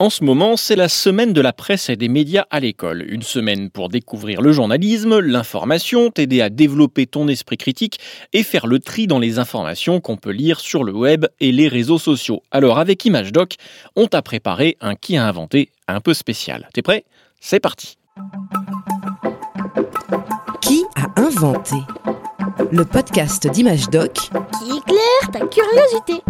[0.00, 3.04] En ce moment, c'est la semaine de la presse et des médias à l'école.
[3.08, 7.98] Une semaine pour découvrir le journalisme, l'information, t'aider à développer ton esprit critique
[8.32, 11.66] et faire le tri dans les informations qu'on peut lire sur le web et les
[11.66, 12.44] réseaux sociaux.
[12.52, 13.56] Alors avec ImageDoc,
[13.96, 16.68] on t'a préparé un qui a inventé un peu spécial.
[16.72, 17.04] T'es prêt?
[17.40, 17.98] C'est parti.
[20.60, 21.74] Qui a inventé
[22.70, 26.22] Le podcast d'ImageDoc qui éclaire ta curiosité.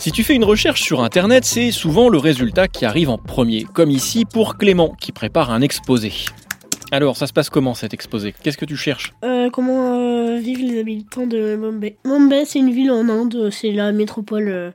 [0.00, 3.64] Si tu fais une recherche sur Internet, c'est souvent le résultat qui arrive en premier,
[3.64, 6.10] comme ici pour Clément qui prépare un exposé.
[6.90, 8.34] Alors, ça se passe comment cet exposé?
[8.42, 9.12] Qu'est-ce que tu cherches?
[9.22, 11.98] Euh, comment euh, vivent les habitants de Mumbai?
[12.06, 14.70] Mumbai, c'est une ville en Inde, c'est la métropole euh,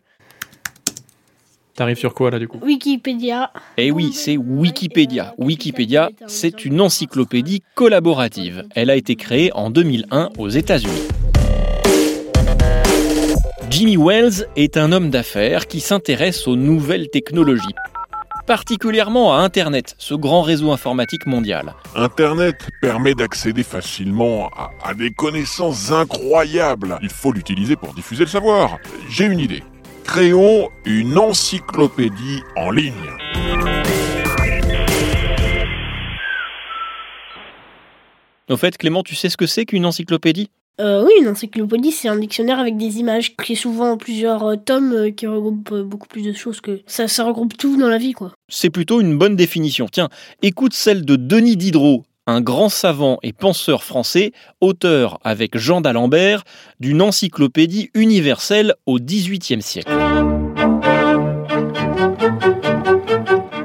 [1.73, 2.59] T'arrives sur quoi là du coup?
[2.62, 3.52] Wikipédia.
[3.78, 5.34] Eh oui, c'est Wikipédia.
[5.39, 8.67] Wikipédia, c'est une encyclopédie collaborative.
[8.76, 11.08] Elle a été créée en 2001 aux États-Unis.
[13.78, 17.76] Jimmy Wells est un homme d'affaires qui s'intéresse aux nouvelles technologies,
[18.48, 21.73] particulièrement à Internet, ce grand réseau informatique mondial.
[21.94, 26.98] Internet permet d'accéder facilement à, à des connaissances incroyables.
[27.02, 28.78] Il faut l'utiliser pour diffuser le savoir.
[29.09, 29.62] J'ai une idée.
[30.06, 32.94] Créons une encyclopédie en ligne.
[38.48, 40.50] Au fait, Clément, tu sais ce que c'est qu'une encyclopédie?
[40.81, 44.44] Euh, oui, une encyclopédie, c'est un dictionnaire avec des images qui est souvent en plusieurs
[44.44, 47.78] euh, tomes euh, qui regroupent euh, beaucoup plus de choses que ça, ça regroupe tout
[47.78, 48.34] dans la vie, quoi.
[48.50, 49.88] C'est plutôt une bonne définition.
[49.90, 50.09] Tiens,
[50.42, 56.44] écoute celle de Denis Diderot, un grand savant et penseur français, auteur avec Jean d'Alembert
[56.82, 59.92] d'une encyclopédie universelle au XVIIIe siècle.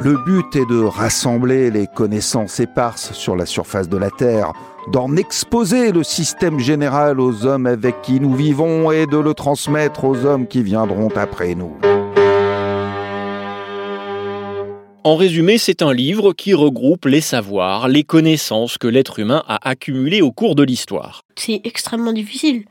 [0.02, 4.54] Le but est de rassembler les connaissances éparses sur la surface de la Terre,
[4.90, 10.04] d'en exposer le système général aux hommes avec qui nous vivons et de le transmettre
[10.04, 11.76] aux hommes qui viendront après nous.
[15.04, 19.68] En résumé, c'est un livre qui regroupe les savoirs, les connaissances que l'être humain a
[19.68, 21.20] accumulées au cours de l'histoire.
[21.36, 22.64] C'est extrêmement difficile.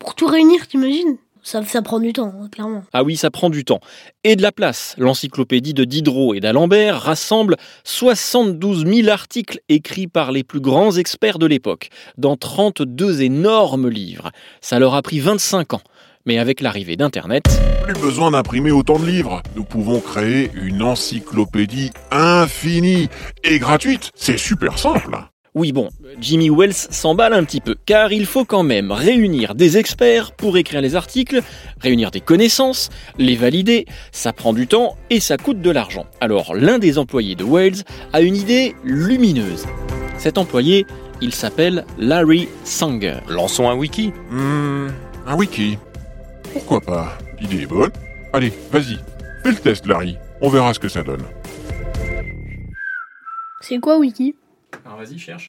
[0.00, 1.18] Pour tout réunir, t'imagines?
[1.44, 2.82] Ça, ça prend du temps, hein, clairement.
[2.94, 3.80] Ah oui, ça prend du temps.
[4.24, 4.94] Et de la place.
[4.96, 11.38] L'encyclopédie de Diderot et d'Alembert rassemble 72 000 articles écrits par les plus grands experts
[11.38, 14.30] de l'époque, dans 32 énormes livres.
[14.62, 15.82] Ça leur a pris 25 ans.
[16.26, 17.44] Mais avec l'arrivée d'Internet,
[17.84, 19.42] Plus besoin d'imprimer autant de livres.
[19.54, 23.10] Nous pouvons créer une encyclopédie infinie
[23.42, 24.10] et gratuite.
[24.14, 25.18] C'est super simple.
[25.54, 25.88] Oui bon,
[26.20, 30.56] Jimmy Wells s'emballe un petit peu, car il faut quand même réunir des experts pour
[30.56, 31.42] écrire les articles,
[31.80, 36.06] réunir des connaissances, les valider, ça prend du temps et ça coûte de l'argent.
[36.20, 39.66] Alors l'un des employés de Wells a une idée lumineuse.
[40.18, 40.86] Cet employé,
[41.20, 43.18] il s'appelle Larry Sanger.
[43.28, 44.12] Lançons un wiki.
[44.30, 44.88] Hmm,
[45.26, 45.78] un wiki.
[46.52, 47.16] Pourquoi pas?
[47.40, 47.92] L'idée est bonne.
[48.32, 48.98] Allez, vas-y.
[49.44, 50.16] Fais le test, Larry.
[50.40, 51.22] On verra ce que ça donne.
[53.60, 54.34] C'est quoi Wiki?
[54.84, 55.48] Alors vas-y, cherche.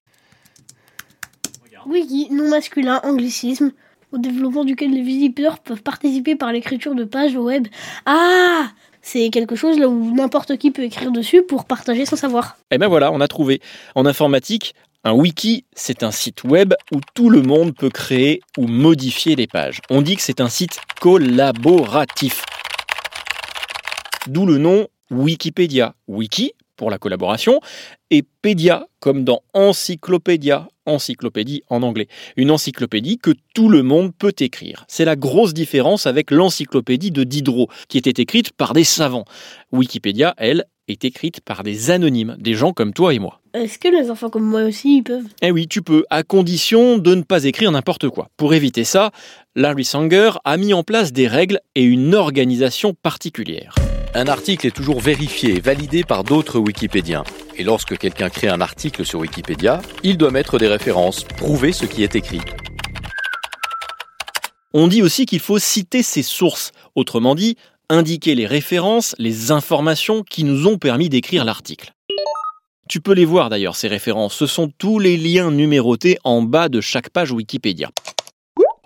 [1.86, 3.72] Wiki, nom masculin, anglicisme,
[4.12, 7.68] au développement duquel les visiteurs peuvent participer par l'écriture de pages au web.
[8.06, 8.70] Ah
[9.02, 12.58] C'est quelque chose là où n'importe qui peut écrire dessus pour partager son savoir.
[12.72, 13.62] Eh ben voilà, on a trouvé.
[13.94, 18.66] En informatique, un wiki, c'est un site web où tout le monde peut créer ou
[18.66, 19.80] modifier les pages.
[19.92, 22.44] On dit que c'est un site collaboratif.
[24.28, 25.94] D'où le nom Wikipédia.
[26.08, 27.60] Wiki pour la collaboration
[28.12, 32.08] et pédia comme dans encyclopédia, encyclopédie en anglais.
[32.38, 34.86] Une encyclopédie que tout le monde peut écrire.
[34.88, 39.26] C'est la grosse différence avec l'encyclopédie de Diderot qui était écrite par des savants.
[39.72, 43.42] Wikipédia, elle, est écrite par des anonymes, des gens comme toi et moi.
[43.54, 45.28] Est-ce que les enfants comme moi aussi ils peuvent?
[45.42, 48.30] Eh oui, tu peux, à condition de ne pas écrire n'importe quoi.
[48.38, 49.12] Pour éviter ça,
[49.56, 53.76] Larry Sanger a mis en place des règles et une organisation particulière.
[54.18, 57.26] Un article est toujours vérifié et validé par d'autres Wikipédiens.
[57.58, 61.84] Et lorsque quelqu'un crée un article sur Wikipédia, il doit mettre des références, prouver ce
[61.84, 62.40] qui est écrit.
[64.74, 67.58] On dit aussi qu'il faut citer ses sources, autrement dit,
[67.90, 71.92] indiquer les références, les informations qui nous ont permis d'écrire l'article.
[72.88, 76.70] Tu peux les voir d'ailleurs, ces références, ce sont tous les liens numérotés en bas
[76.70, 77.90] de chaque page Wikipédia.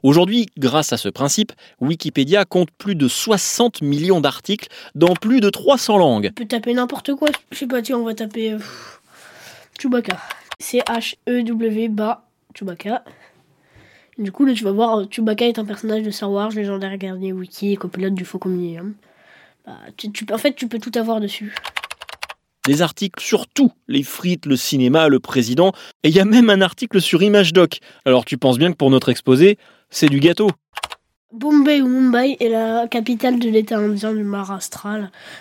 [0.04, 1.52] Aujourd'hui, grâce à ce principe,
[1.82, 6.30] Wikipédia compte plus de 60 millions d'articles dans plus de 300 langues.
[6.32, 7.30] On peut taper n'importe quoi.
[7.52, 8.60] Je sais pas, tiens, on va taper euh,
[9.80, 10.18] Chewbacca.
[10.60, 12.26] C-H-E-W bas
[12.56, 13.04] Chewbacca.
[14.18, 16.98] Du coup, là, tu vas voir, euh, Chewbacca est un personnage de Star Wars, légendaire
[16.98, 18.96] gardien wiki et copilote du Faucon Millennium.
[19.66, 21.56] Bah, tu, tu- en fait, tu peux tout avoir dessus.
[22.70, 25.72] Des articles sur tout, les frites, le cinéma, le président,
[26.04, 27.80] et il y a même un article sur ImageDoc.
[28.06, 29.58] Alors tu penses bien que pour notre exposé,
[29.90, 30.52] c'est du gâteau.
[31.34, 35.00] Bombay ou Mumbai est la capitale de l'État indien du Maharashtra.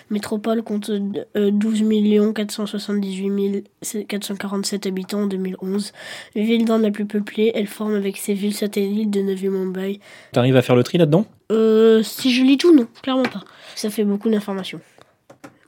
[0.09, 3.67] Métropole compte euh, 12 478
[4.07, 5.91] 447 habitants en 2011.
[6.33, 9.99] Ville d'Inde la plus peuplée, elle forme avec ses villes satellites de Navi Mumbai.
[10.31, 11.27] T'arrives à faire le tri là-dedans?
[11.51, 13.43] Euh, si je lis tout, non, clairement pas.
[13.75, 14.81] Ça fait beaucoup d'informations.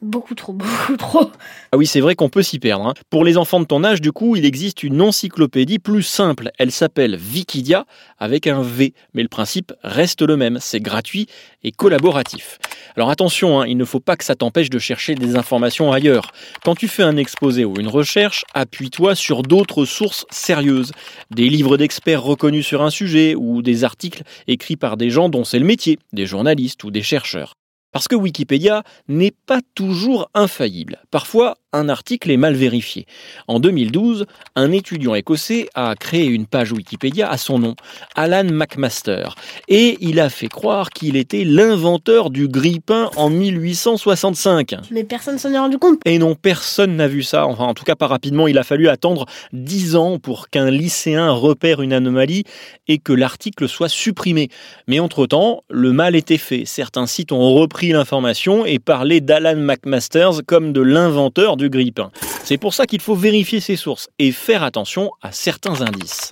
[0.02, 1.30] Beaucoup trop, beaucoup trop.
[1.72, 2.88] Ah oui, c'est vrai qu'on peut s'y perdre.
[2.88, 2.94] hein.
[3.12, 6.50] Pour les enfants de ton âge, du coup, il existe une encyclopédie plus simple.
[6.58, 7.86] Elle s'appelle Wikidia
[8.18, 8.96] avec un V.
[9.14, 10.58] Mais le principe reste le même.
[10.60, 11.28] C'est gratuit
[11.64, 12.58] et collaboratif.
[12.96, 16.32] Alors attention, hein, il ne faut pas que ça t'empêche de chercher des informations ailleurs.
[16.66, 20.94] Quand tu fais un exposé ou une recherche, appuie-toi sur d'autres sources sérieuses.
[21.30, 25.44] Des livres d'experts reconnus sur un sujet ou des articles écrits par des gens dont
[25.44, 27.54] c'est le métier, des journalistes ou des chercheurs.
[27.92, 31.00] Parce que Wikipédia n'est pas toujours infaillible.
[31.12, 33.06] Parfois, un article est mal vérifié.
[33.48, 37.76] En 2012, un étudiant écossais a créé une page Wikipédia à son nom,
[38.16, 39.30] Alan McMaster,
[39.68, 44.76] et il a fait croire qu'il était l'inventeur du grille-pain en 1865.
[44.92, 46.00] Mais personne s'en est rendu compte.
[46.06, 48.90] Et non, personne n'a vu ça, enfin en tout cas pas rapidement, il a fallu
[48.90, 52.44] attendre 10 ans pour qu'un lycéen repère une anomalie
[52.90, 54.50] et que l'article soit supprimé.
[54.88, 56.64] Mais entre-temps, le mal était fait.
[56.66, 62.12] Certains sites ont repris l'information et parlé d'Alan McMasters comme de l'inventeur du grille-pain.
[62.44, 66.32] C'est pour ça qu'il faut vérifier ses sources et faire attention à certains indices.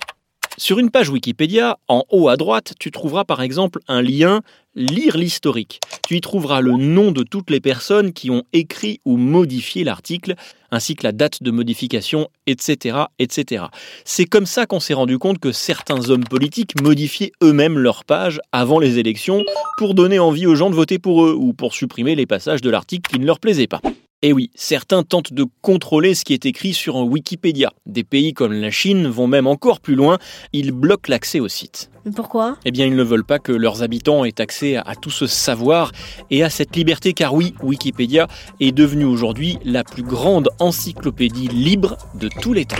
[0.60, 4.42] Sur une page Wikipédia, en haut à droite, tu trouveras par exemple un lien
[4.76, 5.80] Lire l'historique.
[6.06, 10.34] Tu y trouveras le nom de toutes les personnes qui ont écrit ou modifié l'article,
[10.70, 12.98] ainsi que la date de modification, etc.
[13.18, 13.64] etc.
[14.04, 18.38] C'est comme ça qu'on s'est rendu compte que certains hommes politiques modifiaient eux-mêmes leur page
[18.52, 19.42] avant les élections
[19.78, 22.70] pour donner envie aux gens de voter pour eux ou pour supprimer les passages de
[22.70, 23.80] l'article qui ne leur plaisaient pas.
[24.22, 27.72] Et oui, certains tentent de contrôler ce qui est écrit sur un Wikipédia.
[27.86, 30.18] Des pays comme la Chine vont même encore plus loin,
[30.52, 31.90] ils bloquent l'accès au site.
[32.04, 32.58] Mais pourquoi?
[32.66, 35.92] Eh bien, ils ne veulent pas que leurs habitants aient accès à tout ce savoir
[36.30, 38.28] et à cette liberté, car oui, Wikipédia
[38.60, 42.76] est devenue aujourd'hui la plus grande encyclopédie libre de tous les temps.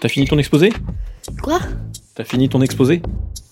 [0.00, 0.72] T'as fini ton exposé?
[1.40, 1.60] Quoi?
[2.16, 3.00] T'as fini ton exposé?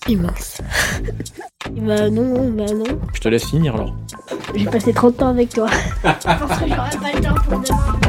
[0.09, 0.61] Immense.
[1.81, 2.99] bah non, bah non.
[3.13, 3.95] Je te laisse finir alors.
[4.55, 5.67] J'ai passé 30 ans avec toi.
[6.03, 7.99] Je pense que j'aurai pas le temps pour demain.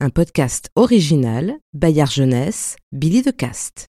[0.00, 3.86] Un podcast original, Bayard Jeunesse, Billy de Cast.